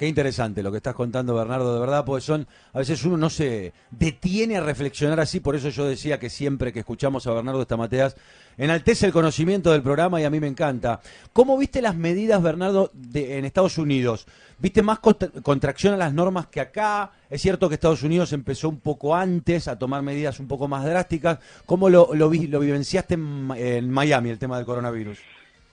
Qué 0.00 0.08
interesante 0.08 0.62
lo 0.62 0.70
que 0.70 0.78
estás 0.78 0.94
contando, 0.94 1.34
Bernardo, 1.34 1.74
de 1.74 1.80
verdad, 1.80 2.06
porque 2.06 2.22
son, 2.22 2.48
a 2.72 2.78
veces 2.78 3.04
uno 3.04 3.18
no 3.18 3.28
se 3.28 3.74
detiene 3.90 4.56
a 4.56 4.62
reflexionar 4.62 5.20
así, 5.20 5.40
por 5.40 5.56
eso 5.56 5.68
yo 5.68 5.84
decía 5.84 6.18
que 6.18 6.30
siempre 6.30 6.72
que 6.72 6.78
escuchamos 6.78 7.26
a 7.26 7.34
Bernardo 7.34 7.60
Estamateas, 7.60 8.16
enaltece 8.56 9.04
el 9.04 9.12
conocimiento 9.12 9.70
del 9.72 9.82
programa 9.82 10.18
y 10.18 10.24
a 10.24 10.30
mí 10.30 10.40
me 10.40 10.46
encanta. 10.46 11.02
¿Cómo 11.34 11.58
viste 11.58 11.82
las 11.82 11.96
medidas, 11.96 12.42
Bernardo, 12.42 12.90
de, 12.94 13.36
en 13.36 13.44
Estados 13.44 13.76
Unidos? 13.76 14.26
¿Viste 14.58 14.82
más 14.82 15.00
contracción 15.00 15.92
a 15.92 15.98
las 15.98 16.14
normas 16.14 16.46
que 16.46 16.62
acá? 16.62 17.12
Es 17.28 17.42
cierto 17.42 17.68
que 17.68 17.74
Estados 17.74 18.02
Unidos 18.02 18.32
empezó 18.32 18.70
un 18.70 18.80
poco 18.80 19.14
antes 19.14 19.68
a 19.68 19.78
tomar 19.78 20.00
medidas 20.00 20.40
un 20.40 20.48
poco 20.48 20.66
más 20.66 20.82
drásticas. 20.82 21.40
¿Cómo 21.66 21.90
lo, 21.90 22.14
lo, 22.14 22.32
lo 22.32 22.60
vivenciaste 22.60 23.16
en 23.16 23.90
Miami, 23.90 24.30
el 24.30 24.38
tema 24.38 24.56
del 24.56 24.64
coronavirus? 24.64 25.18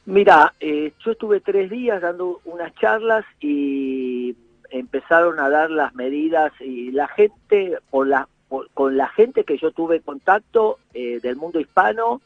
Mira, 0.08 0.54
eh, 0.62 0.94
yo 1.04 1.12
estuve 1.12 1.42
tres 1.42 1.70
días 1.70 2.02
dando 2.02 2.40
unas 2.46 2.74
charlas 2.76 3.26
y 3.42 4.38
empezaron 4.70 5.38
a 5.38 5.50
dar 5.50 5.70
las 5.70 5.94
medidas 5.96 6.54
y 6.62 6.92
la 6.92 7.10
gente, 7.10 7.78
por 7.90 8.08
la, 8.08 8.30
con 8.74 8.96
la 8.96 9.10
gente 9.10 9.44
que 9.44 9.58
yo 9.58 9.72
tuve 9.72 10.00
contacto 10.00 10.80
eh, 10.94 11.20
del 11.22 11.36
mundo 11.36 11.60
hispano, 11.60 12.22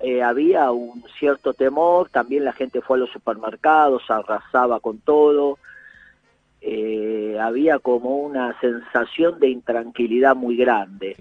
eh, 0.00 0.22
había 0.24 0.72
un 0.72 1.04
cierto 1.16 1.54
temor, 1.54 2.08
también 2.08 2.44
la 2.44 2.52
gente 2.52 2.80
fue 2.80 2.96
a 2.96 3.00
los 3.00 3.10
supermercados, 3.10 4.02
arrasaba 4.10 4.80
con 4.80 4.98
todo, 4.98 5.58
eh, 6.60 7.38
había 7.40 7.78
como 7.78 8.18
una 8.18 8.58
sensación 8.58 9.38
de 9.38 9.50
intranquilidad 9.50 10.34
muy 10.34 10.56
grande. 10.56 11.14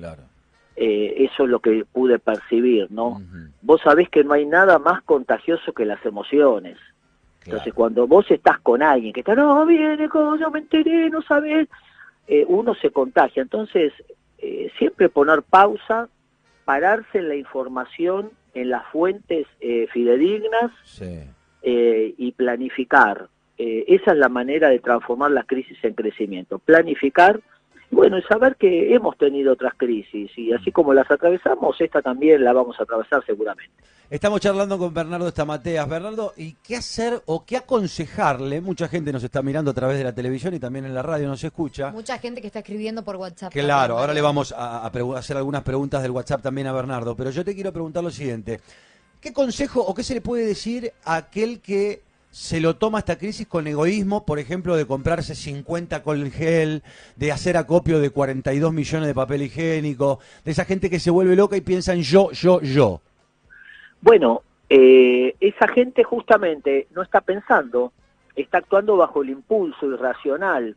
Eso 0.75 1.43
es 1.43 1.49
lo 1.49 1.59
que 1.59 1.85
pude 1.91 2.19
percibir, 2.19 2.91
¿no? 2.91 3.21
Vos 3.61 3.81
sabés 3.81 4.09
que 4.09 4.23
no 4.23 4.33
hay 4.33 4.45
nada 4.45 4.79
más 4.79 5.03
contagioso 5.03 5.73
que 5.73 5.85
las 5.85 6.03
emociones. 6.05 6.77
Entonces, 7.45 7.73
cuando 7.73 8.07
vos 8.07 8.29
estás 8.31 8.59
con 8.59 8.81
alguien 8.81 9.13
que 9.13 9.19
está, 9.19 9.35
no, 9.35 9.65
viene, 9.65 10.07
yo 10.13 10.51
me 10.51 10.59
enteré, 10.59 11.09
no 11.09 11.21
sabés, 11.21 11.67
uno 12.47 12.73
se 12.75 12.89
contagia. 12.89 13.41
Entonces, 13.41 13.93
eh, 14.45 14.69
siempre 14.77 15.07
poner 15.07 15.41
pausa, 15.41 16.09
pararse 16.65 17.19
en 17.19 17.29
la 17.29 17.35
información, 17.35 18.31
en 18.53 18.71
las 18.71 18.85
fuentes 18.87 19.47
eh, 19.61 19.87
fidedignas 19.93 20.69
eh, 21.61 22.13
y 22.17 22.33
planificar. 22.33 23.29
esa 23.57 24.11
es 24.11 24.17
la 24.17 24.27
manera 24.27 24.67
de 24.67 24.79
transformar 24.79 25.31
la 25.31 25.43
crisis 25.43 25.77
en 25.83 25.93
crecimiento. 25.93 26.59
Planificar 26.59 27.39
bueno, 27.93 28.17
y 28.17 28.21
saber 28.23 28.55
que 28.55 28.93
hemos 28.93 29.17
tenido 29.17 29.53
otras 29.53 29.73
crisis 29.77 30.31
y 30.37 30.51
así 30.53 30.71
como 30.71 30.93
las 30.93 31.09
atravesamos, 31.09 31.79
esta 31.79 32.01
también 32.01 32.43
la 32.43 32.53
vamos 32.53 32.79
a 32.79 32.83
atravesar 32.83 33.23
seguramente. 33.25 33.73
Estamos 34.09 34.41
charlando 34.41 34.77
con 34.77 34.93
Bernardo 34.93 35.27
Estamateas. 35.27 35.89
Bernardo, 35.89 36.33
¿y 36.37 36.53
qué 36.53 36.75
hacer 36.75 37.21
o 37.25 37.45
qué 37.45 37.57
aconsejarle? 37.57 38.61
Mucha 38.61 38.87
gente 38.87 39.11
nos 39.11 39.23
está 39.23 39.41
mirando 39.41 39.71
a 39.71 39.73
través 39.73 39.97
de 39.97 40.03
la 40.03 40.13
televisión 40.13 40.53
y 40.53 40.59
también 40.59 40.85
en 40.85 40.93
la 40.93 41.01
radio 41.01 41.27
nos 41.27 41.43
escucha. 41.43 41.89
Mucha 41.91 42.19
gente 42.19 42.39
que 42.39 42.47
está 42.47 42.59
escribiendo 42.59 43.03
por 43.03 43.15
WhatsApp. 43.15 43.51
Claro, 43.51 43.97
ahora 43.97 44.13
le 44.13 44.21
vamos 44.21 44.53
a, 44.55 44.85
hacer 44.85 45.37
algunas 45.37 45.63
preguntas 45.63 46.03
del 46.03 46.11
WhatsApp 46.11 46.43
también 46.43 46.67
a 46.67 46.73
Bernardo, 46.73 47.15
pero 47.15 47.31
yo 47.31 47.43
te 47.43 47.55
quiero 47.55 47.71
preguntar 47.73 48.03
lo 48.03 48.11
siguiente. 48.11 48.59
¿Qué 49.19 49.33
consejo 49.33 49.81
o 49.81 49.95
qué 49.95 50.03
se 50.03 50.13
le 50.13 50.21
puede 50.21 50.45
decir 50.45 50.91
a 51.05 51.15
aquel 51.15 51.59
que 51.59 52.03
se 52.33 52.59
lo 52.59 52.77
toma 52.77 52.97
esta 52.97 53.19
crisis 53.19 53.45
con 53.45 53.67
egoísmo, 53.67 54.25
por 54.25 54.39
ejemplo, 54.39 54.75
de 54.75 54.87
comprarse 54.87 55.35
50 55.35 56.01
con 56.01 56.31
gel, 56.31 56.81
de 57.15 57.31
hacer 57.31 57.57
acopio 57.57 57.99
de 57.99 58.09
42 58.09 58.73
millones 58.73 59.07
de 59.07 59.13
papel 59.13 59.43
higiénico, 59.43 60.17
de 60.43 60.51
esa 60.51 60.65
gente 60.65 60.89
que 60.89 60.99
se 60.99 61.11
vuelve 61.11 61.35
loca 61.35 61.55
y 61.57 61.61
piensa 61.61 61.93
en 61.93 62.01
yo, 62.01 62.31
yo, 62.31 62.59
yo. 62.61 63.01
Bueno, 64.01 64.41
eh, 64.67 65.35
esa 65.39 65.67
gente 65.67 66.03
justamente 66.03 66.87
no 66.95 67.03
está 67.03 67.21
pensando, 67.21 67.93
está 68.35 68.57
actuando 68.57 68.97
bajo 68.97 69.21
el 69.21 69.29
impulso 69.29 69.85
irracional. 69.85 70.75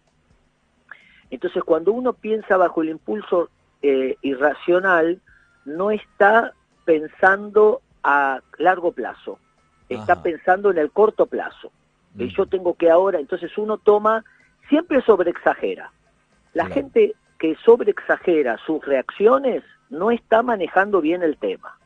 Entonces, 1.30 1.64
cuando 1.64 1.92
uno 1.92 2.12
piensa 2.12 2.58
bajo 2.58 2.82
el 2.82 2.90
impulso 2.90 3.48
eh, 3.80 4.16
irracional, 4.20 5.22
no 5.64 5.90
está 5.90 6.52
pensando 6.84 7.80
a 8.02 8.40
largo 8.58 8.92
plazo 8.92 9.38
está 9.88 10.22
pensando 10.22 10.70
en 10.70 10.78
el 10.78 10.90
corto 10.90 11.26
plazo. 11.26 11.70
Y 12.18 12.34
yo 12.34 12.46
tengo 12.46 12.74
que 12.74 12.90
ahora, 12.90 13.18
entonces 13.20 13.56
uno 13.58 13.76
toma, 13.76 14.24
siempre 14.68 15.02
sobreexagera. 15.02 15.92
La 16.54 16.66
gente 16.66 17.14
que 17.38 17.56
sobreexagera 17.64 18.56
sus 18.64 18.84
reacciones 18.84 19.62
no 19.90 20.10
está 20.10 20.42
manejando 20.42 21.00
bien 21.00 21.22
el 21.22 21.36
tema. 21.36 21.76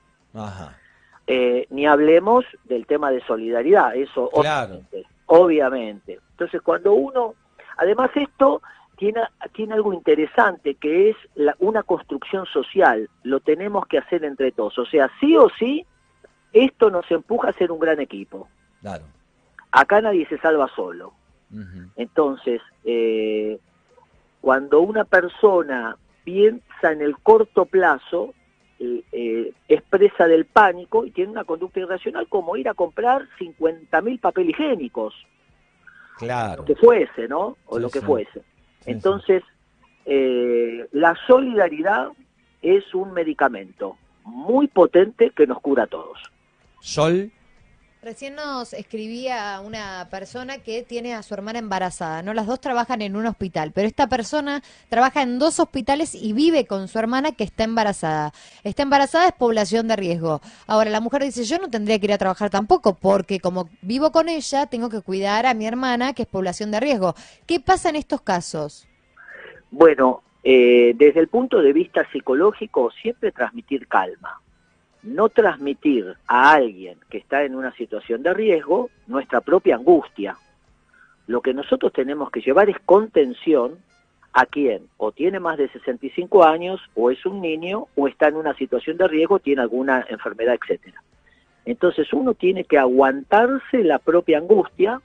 Eh, 1.26 1.66
ni 1.70 1.86
hablemos 1.86 2.44
del 2.64 2.86
tema 2.86 3.10
de 3.10 3.20
solidaridad, 3.22 3.94
eso 3.94 4.30
obviamente, 4.32 5.04
obviamente. 5.26 6.20
Entonces 6.32 6.60
cuando 6.62 6.94
uno, 6.94 7.34
además 7.76 8.10
esto 8.14 8.62
tiene, 8.96 9.22
tiene 9.52 9.74
algo 9.74 9.92
interesante 9.92 10.74
que 10.74 11.10
es 11.10 11.16
la, 11.34 11.54
una 11.58 11.82
construcción 11.82 12.46
social, 12.46 13.08
lo 13.22 13.40
tenemos 13.40 13.86
que 13.86 13.98
hacer 13.98 14.24
entre 14.24 14.52
todos, 14.52 14.78
o 14.78 14.86
sea, 14.86 15.10
sí 15.20 15.36
o 15.36 15.48
sí 15.58 15.86
esto 16.52 16.90
nos 16.90 17.10
empuja 17.10 17.50
a 17.50 17.52
ser 17.52 17.70
un 17.70 17.78
gran 17.78 18.00
equipo. 18.00 18.48
Claro. 18.80 19.04
Acá 19.72 20.00
nadie 20.00 20.26
se 20.26 20.38
salva 20.38 20.68
solo. 20.74 21.12
Entonces, 21.96 22.60
eh, 22.84 23.58
cuando 24.40 24.80
una 24.80 25.04
persona 25.04 25.96
piensa 26.22 26.92
en 26.92 27.02
el 27.02 27.18
corto 27.18 27.66
plazo, 27.66 28.34
eh, 28.78 29.02
eh, 29.10 29.52
expresa 29.68 30.28
del 30.28 30.44
pánico 30.44 31.04
y 31.04 31.10
tiene 31.10 31.32
una 31.32 31.44
conducta 31.44 31.80
irracional 31.80 32.28
como 32.28 32.56
ir 32.56 32.68
a 32.68 32.74
comprar 32.74 33.26
50 33.38 34.00
mil 34.00 34.20
papel 34.20 34.50
higiénicos. 34.50 35.14
Claro. 36.18 36.62
Lo 36.62 36.64
que 36.66 36.76
fuese, 36.76 37.26
¿no? 37.26 37.56
O 37.66 37.78
lo 37.80 37.90
que 37.90 38.00
fuese. 38.00 38.42
Entonces, 38.86 39.42
la 40.06 41.16
solidaridad 41.26 42.10
es 42.62 42.94
un 42.94 43.12
medicamento 43.12 43.96
muy 44.24 44.68
potente 44.68 45.30
que 45.30 45.46
nos 45.46 45.60
cura 45.60 45.84
a 45.84 45.86
todos. 45.86 46.18
Sol. 46.80 47.32
Recién 48.02 48.34
nos 48.34 48.72
escribía 48.72 49.60
una 49.62 50.08
persona 50.10 50.56
que 50.56 50.82
tiene 50.82 51.12
a 51.12 51.22
su 51.22 51.34
hermana 51.34 51.58
embarazada, 51.58 52.22
¿no? 52.22 52.32
Las 52.32 52.46
dos 52.46 52.58
trabajan 52.58 53.02
en 53.02 53.14
un 53.14 53.26
hospital, 53.26 53.72
pero 53.74 53.86
esta 53.86 54.06
persona 54.06 54.62
trabaja 54.88 55.20
en 55.20 55.38
dos 55.38 55.60
hospitales 55.60 56.14
y 56.14 56.32
vive 56.32 56.66
con 56.66 56.88
su 56.88 56.98
hermana 56.98 57.32
que 57.32 57.44
está 57.44 57.64
embarazada. 57.64 58.32
Está 58.64 58.84
embarazada 58.84 59.28
es 59.28 59.34
población 59.34 59.86
de 59.86 59.96
riesgo. 59.96 60.40
Ahora 60.66 60.88
la 60.88 61.02
mujer 61.02 61.24
dice, 61.24 61.44
yo 61.44 61.58
no 61.58 61.68
tendría 61.68 61.98
que 61.98 62.06
ir 62.06 62.12
a 62.14 62.18
trabajar 62.18 62.48
tampoco, 62.48 62.94
porque 62.94 63.38
como 63.38 63.68
vivo 63.82 64.12
con 64.12 64.30
ella, 64.30 64.64
tengo 64.64 64.88
que 64.88 65.02
cuidar 65.02 65.44
a 65.44 65.52
mi 65.52 65.66
hermana 65.66 66.14
que 66.14 66.22
es 66.22 66.28
población 66.28 66.70
de 66.70 66.80
riesgo. 66.80 67.14
¿Qué 67.46 67.60
pasa 67.60 67.90
en 67.90 67.96
estos 67.96 68.22
casos? 68.22 68.88
Bueno, 69.70 70.22
eh, 70.42 70.94
desde 70.96 71.20
el 71.20 71.28
punto 71.28 71.60
de 71.60 71.74
vista 71.74 72.10
psicológico, 72.10 72.90
siempre 72.92 73.30
transmitir 73.30 73.86
calma 73.88 74.40
no 75.02 75.28
transmitir 75.28 76.14
a 76.26 76.52
alguien 76.52 76.98
que 77.08 77.18
está 77.18 77.44
en 77.44 77.54
una 77.54 77.72
situación 77.72 78.22
de 78.22 78.34
riesgo 78.34 78.90
nuestra 79.06 79.40
propia 79.40 79.76
angustia. 79.76 80.36
Lo 81.26 81.40
que 81.40 81.54
nosotros 81.54 81.92
tenemos 81.92 82.30
que 82.30 82.40
llevar 82.40 82.68
es 82.68 82.76
contención 82.84 83.78
a 84.32 84.46
quien 84.46 84.88
o 84.96 85.12
tiene 85.12 85.40
más 85.40 85.58
de 85.58 85.68
65 85.68 86.44
años, 86.44 86.80
o 86.94 87.10
es 87.10 87.24
un 87.26 87.40
niño, 87.40 87.86
o 87.96 88.08
está 88.08 88.28
en 88.28 88.36
una 88.36 88.54
situación 88.54 88.96
de 88.96 89.08
riesgo, 89.08 89.38
tiene 89.38 89.62
alguna 89.62 90.04
enfermedad, 90.08 90.56
etcétera. 90.60 91.02
Entonces 91.64 92.12
uno 92.12 92.34
tiene 92.34 92.64
que 92.64 92.78
aguantarse 92.78 93.82
la 93.84 93.98
propia 93.98 94.38
angustia 94.38 95.00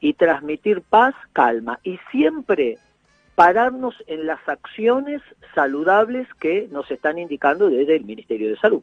y 0.00 0.14
transmitir 0.14 0.82
paz, 0.82 1.14
calma, 1.32 1.78
y 1.82 1.98
siempre 2.10 2.78
pararnos 3.34 3.94
en 4.06 4.26
las 4.26 4.40
acciones 4.48 5.22
saludables 5.54 6.26
que 6.34 6.68
nos 6.70 6.90
están 6.90 7.18
indicando 7.18 7.68
desde 7.68 7.96
el 7.96 8.04
Ministerio 8.04 8.50
de 8.50 8.56
Salud. 8.56 8.82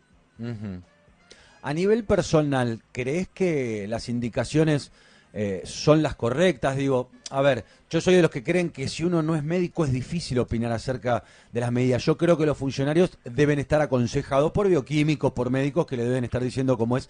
A 1.61 1.73
nivel 1.73 2.03
personal, 2.03 2.81
¿crees 2.91 3.27
que 3.27 3.87
las 3.87 4.09
indicaciones 4.09 4.91
eh, 5.33 5.61
son 5.65 6.01
las 6.01 6.15
correctas? 6.15 6.77
Digo, 6.77 7.09
a 7.29 7.41
ver, 7.41 7.65
yo 7.89 7.99
soy 7.99 8.15
de 8.15 8.21
los 8.21 8.31
que 8.31 8.43
creen 8.43 8.69
que 8.69 8.87
si 8.87 9.03
uno 9.03 9.21
no 9.21 9.35
es 9.35 9.43
médico 9.43 9.83
es 9.83 9.91
difícil 9.91 10.39
opinar 10.39 10.71
acerca 10.71 11.23
de 11.51 11.59
las 11.59 11.71
medidas. 11.71 12.05
Yo 12.05 12.17
creo 12.17 12.37
que 12.37 12.45
los 12.45 12.57
funcionarios 12.57 13.17
deben 13.25 13.59
estar 13.59 13.81
aconsejados 13.81 14.51
por 14.51 14.67
bioquímicos, 14.69 15.33
por 15.33 15.49
médicos 15.49 15.85
que 15.85 15.97
le 15.97 16.05
deben 16.05 16.23
estar 16.23 16.41
diciendo 16.41 16.77
cómo 16.77 16.97
es 16.97 17.09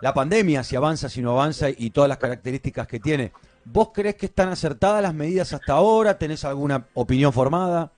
la 0.00 0.12
pandemia, 0.12 0.64
si 0.64 0.76
avanza, 0.76 1.08
si 1.08 1.22
no 1.22 1.30
avanza 1.32 1.68
y 1.70 1.90
todas 1.90 2.08
las 2.08 2.18
características 2.18 2.86
que 2.86 3.00
tiene. 3.00 3.32
¿Vos 3.64 3.90
crees 3.94 4.16
que 4.16 4.26
están 4.26 4.48
acertadas 4.48 5.00
las 5.00 5.14
medidas 5.14 5.52
hasta 5.52 5.72
ahora? 5.72 6.18
¿Tenés 6.18 6.44
alguna 6.44 6.86
opinión 6.94 7.32
formada? 7.32 7.92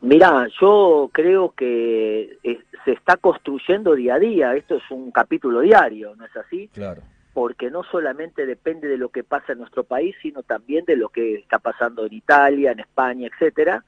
Mirá, 0.00 0.46
yo 0.60 1.10
creo 1.12 1.52
que 1.56 2.38
eh, 2.44 2.60
se 2.84 2.92
está 2.92 3.16
construyendo 3.16 3.94
día 3.94 4.14
a 4.14 4.18
día, 4.18 4.54
esto 4.54 4.76
es 4.76 4.90
un 4.90 5.10
capítulo 5.10 5.60
diario, 5.60 6.14
¿no 6.16 6.24
es 6.24 6.36
así? 6.36 6.68
Claro. 6.72 7.02
Porque 7.34 7.70
no 7.70 7.82
solamente 7.82 8.46
depende 8.46 8.86
de 8.86 8.96
lo 8.96 9.08
que 9.08 9.24
pasa 9.24 9.52
en 9.52 9.58
nuestro 9.58 9.84
país, 9.84 10.14
sino 10.22 10.42
también 10.42 10.84
de 10.84 10.96
lo 10.96 11.08
que 11.08 11.34
está 11.34 11.58
pasando 11.58 12.06
en 12.06 12.12
Italia, 12.12 12.72
en 12.72 12.80
España, 12.80 13.28
etcétera. 13.28 13.84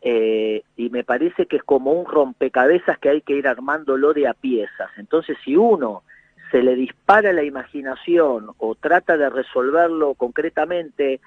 Eh, 0.00 0.62
y 0.76 0.90
me 0.90 1.02
parece 1.02 1.46
que 1.46 1.56
es 1.56 1.62
como 1.64 1.92
un 1.92 2.06
rompecabezas 2.06 2.98
que 2.98 3.08
hay 3.08 3.20
que 3.22 3.34
ir 3.34 3.48
armándolo 3.48 4.12
de 4.12 4.28
a 4.28 4.34
piezas. 4.34 4.90
Entonces, 4.96 5.36
si 5.44 5.56
uno 5.56 6.02
se 6.50 6.62
le 6.62 6.76
dispara 6.76 7.32
la 7.32 7.42
imaginación 7.42 8.50
o 8.58 8.74
trata 8.74 9.16
de 9.16 9.28
resolverlo 9.28 10.14
concretamente 10.14 11.20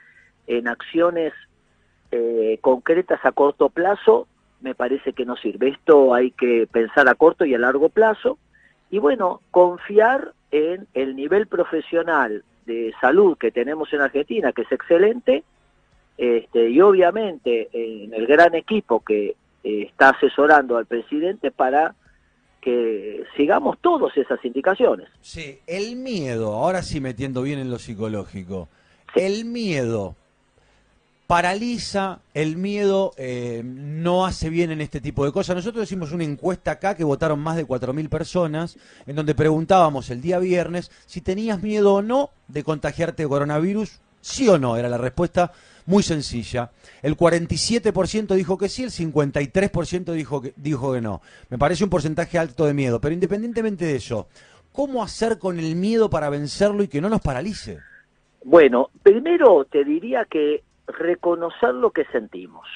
en 0.48 0.68
acciones 0.68 1.34
eh, 2.12 2.60
concretas 2.62 3.20
a 3.24 3.32
corto 3.32 3.70
plazo, 3.70 4.28
me 4.62 4.76
parece 4.76 5.14
que 5.14 5.26
no 5.26 5.36
sirve. 5.38 5.70
Esto 5.70 6.14
hay 6.14 6.32
que 6.32 6.68
pensar 6.72 7.08
a 7.08 7.16
corto 7.16 7.46
y 7.46 7.54
a 7.54 7.58
largo 7.58 7.90
plazo. 7.90 8.38
Y 8.90 9.00
bueno, 9.00 9.42
confiar 9.52 10.34
en 10.52 10.88
el 10.94 11.16
nivel 11.16 11.48
profesional 11.48 12.44
de 12.66 12.94
salud 13.00 13.38
que 13.38 13.52
tenemos 13.52 13.92
en 13.94 14.02
Argentina, 14.02 14.52
que 14.52 14.64
es 14.64 14.72
excelente, 14.72 15.44
este, 16.18 16.70
y 16.70 16.82
obviamente 16.82 17.70
en 17.74 18.14
el 18.14 18.28
gran 18.28 18.54
equipo 18.54 19.00
que 19.00 19.36
eh, 19.64 19.84
está 19.84 20.10
asesorando 20.10 20.78
al 20.78 20.86
presidente 20.86 21.52
para 21.52 21.96
que 22.62 23.24
sigamos 23.36 23.80
todas 23.80 24.16
esas 24.18 24.44
indicaciones. 24.46 25.08
Sí, 25.22 25.60
el 25.66 25.96
miedo, 25.96 26.54
ahora 26.54 26.84
sí 26.84 27.02
metiendo 27.02 27.42
bien 27.42 27.58
en 27.58 27.72
lo 27.72 27.80
psicológico, 27.80 28.70
el 29.16 29.46
miedo 29.46 30.16
paraliza, 31.32 32.20
el 32.34 32.58
miedo 32.58 33.14
eh, 33.16 33.62
no 33.64 34.26
hace 34.26 34.50
bien 34.50 34.70
en 34.70 34.82
este 34.82 35.00
tipo 35.00 35.24
de 35.24 35.32
cosas. 35.32 35.56
Nosotros 35.56 35.86
hicimos 35.86 36.12
una 36.12 36.26
encuesta 36.26 36.72
acá 36.72 36.94
que 36.94 37.06
votaron 37.06 37.40
más 37.40 37.56
de 37.56 37.66
4.000 37.66 38.10
personas, 38.10 38.78
en 39.08 39.16
donde 39.16 39.34
preguntábamos 39.34 40.10
el 40.10 40.20
día 40.20 40.40
viernes 40.40 40.92
si 41.06 41.22
tenías 41.22 41.64
miedo 41.64 41.94
o 41.94 42.02
no 42.02 42.32
de 42.50 42.66
contagiarte 42.66 43.24
de 43.24 43.30
coronavirus, 43.30 44.02
sí 44.20 44.50
o 44.50 44.58
no, 44.58 44.76
era 44.76 44.90
la 44.90 44.98
respuesta 44.98 45.54
muy 45.86 46.04
sencilla. 46.04 46.72
El 47.02 47.16
47% 47.16 48.36
dijo 48.36 48.58
que 48.58 48.68
sí, 48.68 48.84
el 48.84 48.92
53% 48.92 50.12
dijo 50.12 50.42
que, 50.42 50.52
dijo 50.58 50.92
que 50.92 51.00
no. 51.00 51.22
Me 51.50 51.58
parece 51.58 51.86
un 51.86 51.90
porcentaje 51.90 52.40
alto 52.40 52.66
de 52.66 52.74
miedo, 52.74 53.00
pero 53.00 53.14
independientemente 53.14 53.86
de 53.86 53.96
eso, 53.96 54.28
¿cómo 54.74 55.02
hacer 55.02 55.40
con 55.40 55.60
el 55.60 55.78
miedo 55.78 56.10
para 56.10 56.30
vencerlo 56.30 56.84
y 56.84 56.90
que 56.90 57.00
no 57.00 57.08
nos 57.08 57.22
paralice? 57.22 57.80
Bueno, 58.44 58.90
primero 59.02 59.64
te 59.64 59.86
diría 59.86 60.26
que 60.30 60.64
reconocer 60.92 61.74
lo 61.74 61.92
que 61.92 62.06
sentimos, 62.06 62.68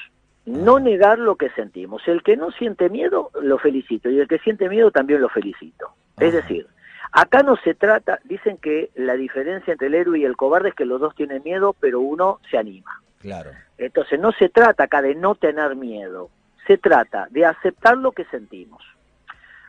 no 0.44 0.78
negar 0.78 1.18
lo 1.18 1.36
que 1.36 1.50
sentimos. 1.50 2.06
El 2.06 2.22
que 2.22 2.36
no 2.36 2.50
siente 2.52 2.88
miedo, 2.88 3.30
lo 3.40 3.58
felicito, 3.58 4.10
y 4.10 4.20
el 4.20 4.28
que 4.28 4.38
siente 4.38 4.68
miedo 4.68 4.90
también 4.90 5.20
lo 5.20 5.28
felicito. 5.28 5.90
Es 6.18 6.32
decir, 6.32 6.66
acá 7.12 7.42
no 7.42 7.56
se 7.56 7.74
trata, 7.74 8.20
dicen 8.24 8.58
que 8.58 8.90
la 8.94 9.14
diferencia 9.14 9.72
entre 9.72 9.88
el 9.88 9.94
héroe 9.94 10.18
y 10.18 10.24
el 10.24 10.36
cobarde 10.36 10.70
es 10.70 10.74
que 10.74 10.84
los 10.84 11.00
dos 11.00 11.14
tienen 11.14 11.42
miedo, 11.42 11.74
pero 11.78 12.00
uno 12.00 12.40
se 12.50 12.58
anima. 12.58 13.02
Claro. 13.20 13.50
Entonces 13.78 14.20
no 14.20 14.32
se 14.32 14.48
trata 14.48 14.84
acá 14.84 15.02
de 15.02 15.14
no 15.14 15.34
tener 15.34 15.76
miedo, 15.76 16.30
se 16.66 16.78
trata 16.78 17.28
de 17.30 17.44
aceptar 17.44 17.96
lo 17.98 18.12
que 18.12 18.24
sentimos. 18.26 18.82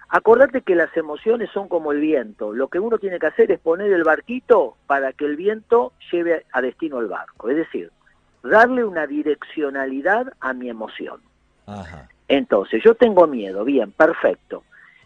Acordate 0.09 0.61
que 0.61 0.75
las 0.75 0.95
emociones 0.95 1.49
son 1.51 1.67
como 1.67 1.91
el 1.91 1.99
viento. 1.99 2.53
Lo 2.53 2.69
que 2.69 2.79
uno 2.79 2.97
tiene 2.97 3.19
que 3.19 3.27
hacer 3.27 3.51
es 3.51 3.59
poner 3.59 3.91
el 3.91 4.05
barquito 4.05 4.77
para 4.87 5.11
que 5.11 5.25
el 5.25 5.35
viento 5.35 5.91
lleve 6.11 6.45
a 6.53 6.61
destino 6.61 6.99
el 6.99 7.07
barco. 7.07 7.49
Es 7.49 7.57
decir, 7.57 7.91
darle 8.43 8.83
una 8.85 9.07
direccionalidad 9.07 10.33
a 10.39 10.53
mi 10.53 10.69
emoción. 10.69 11.19
Ajá. 11.65 12.07
Entonces, 12.27 12.81
yo 12.83 12.95
tengo 12.95 13.27
miedo, 13.27 13.63
bien, 13.63 13.91
perfecto. 13.91 14.63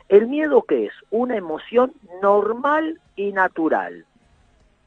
¿El 0.09 0.27
miedo 0.27 0.63
qué 0.67 0.88
es? 0.88 0.93
Una 1.09 1.38
emoción 1.38 1.93
normal 2.21 3.00
y 3.15 3.31
natural. 3.31 4.05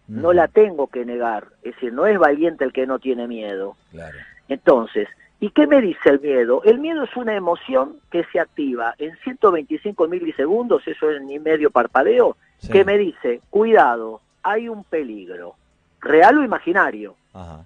No 0.06 0.34
la 0.34 0.48
tengo 0.48 0.88
que 0.88 1.06
negar, 1.06 1.46
es 1.62 1.74
decir, 1.74 1.92
no 1.92 2.06
es 2.06 2.18
valiente 2.18 2.62
el 2.64 2.72
que 2.74 2.86
no 2.86 2.98
tiene 2.98 3.26
miedo. 3.26 3.74
Claro. 3.90 4.18
Entonces, 4.48 5.08
¿y 5.40 5.48
qué 5.50 5.66
me 5.66 5.80
dice 5.80 6.10
el 6.10 6.20
miedo? 6.20 6.62
El 6.64 6.78
miedo 6.78 7.04
es 7.04 7.16
una 7.16 7.34
emoción 7.34 7.96
que 8.10 8.24
se 8.30 8.38
activa 8.38 8.94
en 8.98 9.16
125 9.24 10.06
milisegundos, 10.08 10.86
eso 10.86 11.10
es 11.10 11.22
ni 11.22 11.38
medio 11.38 11.70
parpadeo, 11.70 12.36
Sí. 12.58 12.70
que 12.70 12.84
me 12.84 12.98
dice, 12.98 13.40
cuidado, 13.48 14.20
hay 14.42 14.68
un 14.68 14.84
peligro, 14.84 15.54
real 16.00 16.36
o 16.38 16.44
imaginario 16.44 17.14
Ajá. 17.32 17.64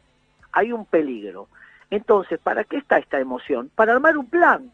Hay 0.59 0.73
un 0.73 0.85
peligro. 0.85 1.49
Entonces, 1.91 2.39
¿para 2.41 2.65
qué 2.65 2.77
está 2.79 2.99
esta 2.99 3.19
emoción? 3.21 3.71
Para 3.75 3.93
armar 3.95 4.17
un 4.19 4.27
plan, 4.27 4.71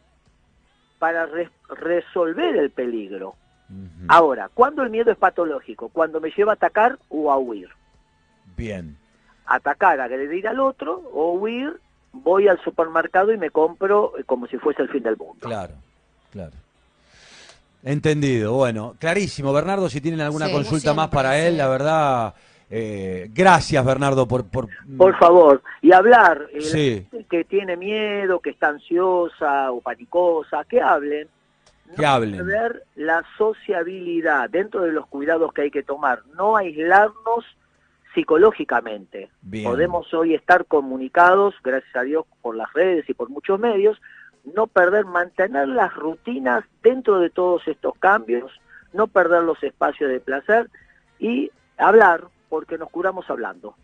para 0.99 1.25
re- 1.27 1.49
resolver 1.69 2.55
el 2.57 2.71
peligro. 2.71 3.35
Ahora, 4.07 4.49
¿cuándo 4.53 4.83
el 4.83 4.89
miedo 4.89 5.11
es 5.11 5.17
patológico? 5.17 5.89
Cuando 5.89 6.19
me 6.21 6.29
lleva 6.31 6.51
a 6.51 6.55
atacar 6.55 6.99
o 7.09 7.31
a 7.31 7.37
huir. 7.37 7.69
Bien. 8.57 8.97
Atacar, 9.45 9.99
agredir 10.01 10.47
al 10.47 10.59
otro 10.59 11.03
o 11.13 11.33
huir, 11.33 11.79
voy 12.11 12.47
al 12.47 12.59
supermercado 12.63 13.31
y 13.33 13.37
me 13.37 13.49
compro 13.49 14.13
eh, 14.17 14.23
como 14.23 14.47
si 14.47 14.57
fuese 14.57 14.81
el 14.83 14.89
fin 14.89 15.03
del 15.03 15.17
mundo. 15.17 15.39
Claro, 15.47 15.73
claro. 16.31 16.51
Entendido, 17.83 18.53
bueno, 18.53 18.95
clarísimo. 18.99 19.53
Bernardo, 19.53 19.89
si 19.89 20.01
tienen 20.01 20.21
alguna 20.21 20.47
Sí, 20.47 20.51
consulta 20.53 20.93
más 20.93 21.09
para 21.09 21.37
él, 21.39 21.53
sí. 21.53 21.57
la 21.57 21.67
verdad, 21.67 22.33
eh, 22.69 23.29
gracias 23.33 23.85
Bernardo 23.85 24.27
por... 24.27 24.45
Por, 24.45 24.67
Por 24.97 25.17
favor, 25.17 25.61
y 25.81 25.91
hablar, 25.91 26.47
eh, 26.51 26.57
la 26.57 26.61
Sí. 26.61 27.07
gente 27.11 27.25
que 27.29 27.43
tiene 27.43 27.77
miedo, 27.77 28.39
que 28.39 28.49
está 28.51 28.69
ansiosa 28.69 29.71
o 29.71 29.81
panicosa, 29.81 30.63
que 30.65 30.81
hablen. 30.81 31.27
Que 31.95 32.01
no 32.01 32.07
hablen. 32.09 32.37
perder 32.37 32.83
la 32.95 33.23
sociabilidad 33.37 34.49
dentro 34.49 34.81
de 34.81 34.91
los 34.91 35.05
cuidados 35.07 35.53
que 35.53 35.61
hay 35.63 35.71
que 35.71 35.83
tomar, 35.83 36.23
no 36.35 36.57
aislarnos 36.57 37.45
psicológicamente. 38.15 39.29
Bien. 39.41 39.65
Podemos 39.65 40.11
hoy 40.13 40.33
estar 40.33 40.65
comunicados, 40.65 41.53
gracias 41.63 41.95
a 41.95 42.01
Dios, 42.01 42.25
por 42.41 42.55
las 42.55 42.71
redes 42.73 43.07
y 43.09 43.13
por 43.13 43.29
muchos 43.29 43.59
medios, 43.59 44.01
no 44.55 44.67
perder, 44.67 45.05
mantener 45.05 45.67
las 45.67 45.93
rutinas 45.95 46.63
dentro 46.81 47.19
de 47.19 47.29
todos 47.29 47.67
estos 47.67 47.93
cambios, 47.99 48.51
no 48.93 49.07
perder 49.07 49.43
los 49.43 49.61
espacios 49.63 50.09
de 50.09 50.19
placer 50.19 50.69
y 51.19 51.51
hablar, 51.77 52.23
porque 52.49 52.77
nos 52.77 52.89
curamos 52.89 53.29
hablando. 53.29 53.75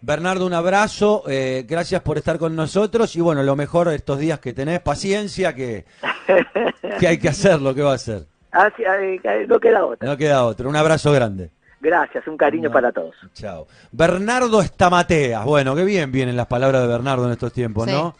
Bernardo, 0.00 0.44
un 0.46 0.52
abrazo, 0.52 1.22
eh, 1.28 1.64
gracias 1.66 2.02
por 2.02 2.18
estar 2.18 2.38
con 2.38 2.54
nosotros 2.54 3.16
y 3.16 3.20
bueno, 3.22 3.42
lo 3.42 3.56
mejor 3.56 3.88
estos 3.88 4.18
días 4.18 4.38
que 4.38 4.52
tenés, 4.52 4.80
paciencia, 4.80 5.54
que, 5.54 5.86
que 7.00 7.08
hay 7.08 7.18
que 7.18 7.28
hacerlo, 7.28 7.74
que 7.74 7.82
va 7.82 7.92
a 7.92 7.94
hacer. 7.94 8.26
Así, 8.50 8.82
eh, 8.82 9.46
no 9.48 9.58
queda 9.58 9.84
otra. 9.84 10.06
No 10.08 10.16
queda 10.16 10.44
otro, 10.44 10.68
un 10.68 10.76
abrazo 10.76 11.10
grande. 11.12 11.50
Gracias, 11.80 12.26
un 12.26 12.36
cariño 12.36 12.68
No. 12.68 12.72
para 12.72 12.92
todos. 12.92 13.14
Chao. 13.34 13.66
Bernardo 13.92 14.60
Estamateas, 14.62 15.44
bueno, 15.44 15.74
qué 15.74 15.84
bien 15.84 16.12
vienen 16.12 16.36
las 16.36 16.46
palabras 16.46 16.82
de 16.82 16.88
Bernardo 16.88 17.26
en 17.26 17.32
estos 17.32 17.52
tiempos, 17.52 17.86
Sí. 17.86 17.92
¿no? 17.92 18.14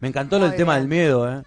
Me 0.00 0.08
encantó 0.08 0.38
Muy 0.38 0.48
el 0.48 0.56
tema 0.56 0.76
del 0.76 0.88
miedo, 0.88 1.30
¿eh? 1.30 1.42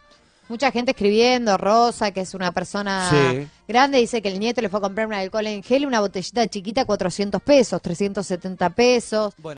Mucha 0.49 0.71
gente 0.71 0.91
escribiendo, 0.91 1.58
Rosa, 1.58 2.12
que 2.12 2.21
es 2.21 2.34
una 2.34 2.51
persona 2.51 3.10
Sí. 3.10 3.47
grande, 3.67 3.97
dice 3.99 4.21
que 4.21 4.27
el 4.29 4.39
nieto 4.39 4.62
le 4.62 4.69
fue 4.69 4.79
a 4.79 4.82
comprar 4.82 5.08
un 5.08 5.13
alcohol 5.13 5.47
en 5.47 5.63
gel, 5.63 5.86
una 5.86 5.99
botellita 6.01 6.45
chiquita, 6.47 6.86
400 6.86 7.41
pesos, 7.41 7.82
370 7.82 8.69
pesos. 8.71 9.34
Bueno. 9.38 9.51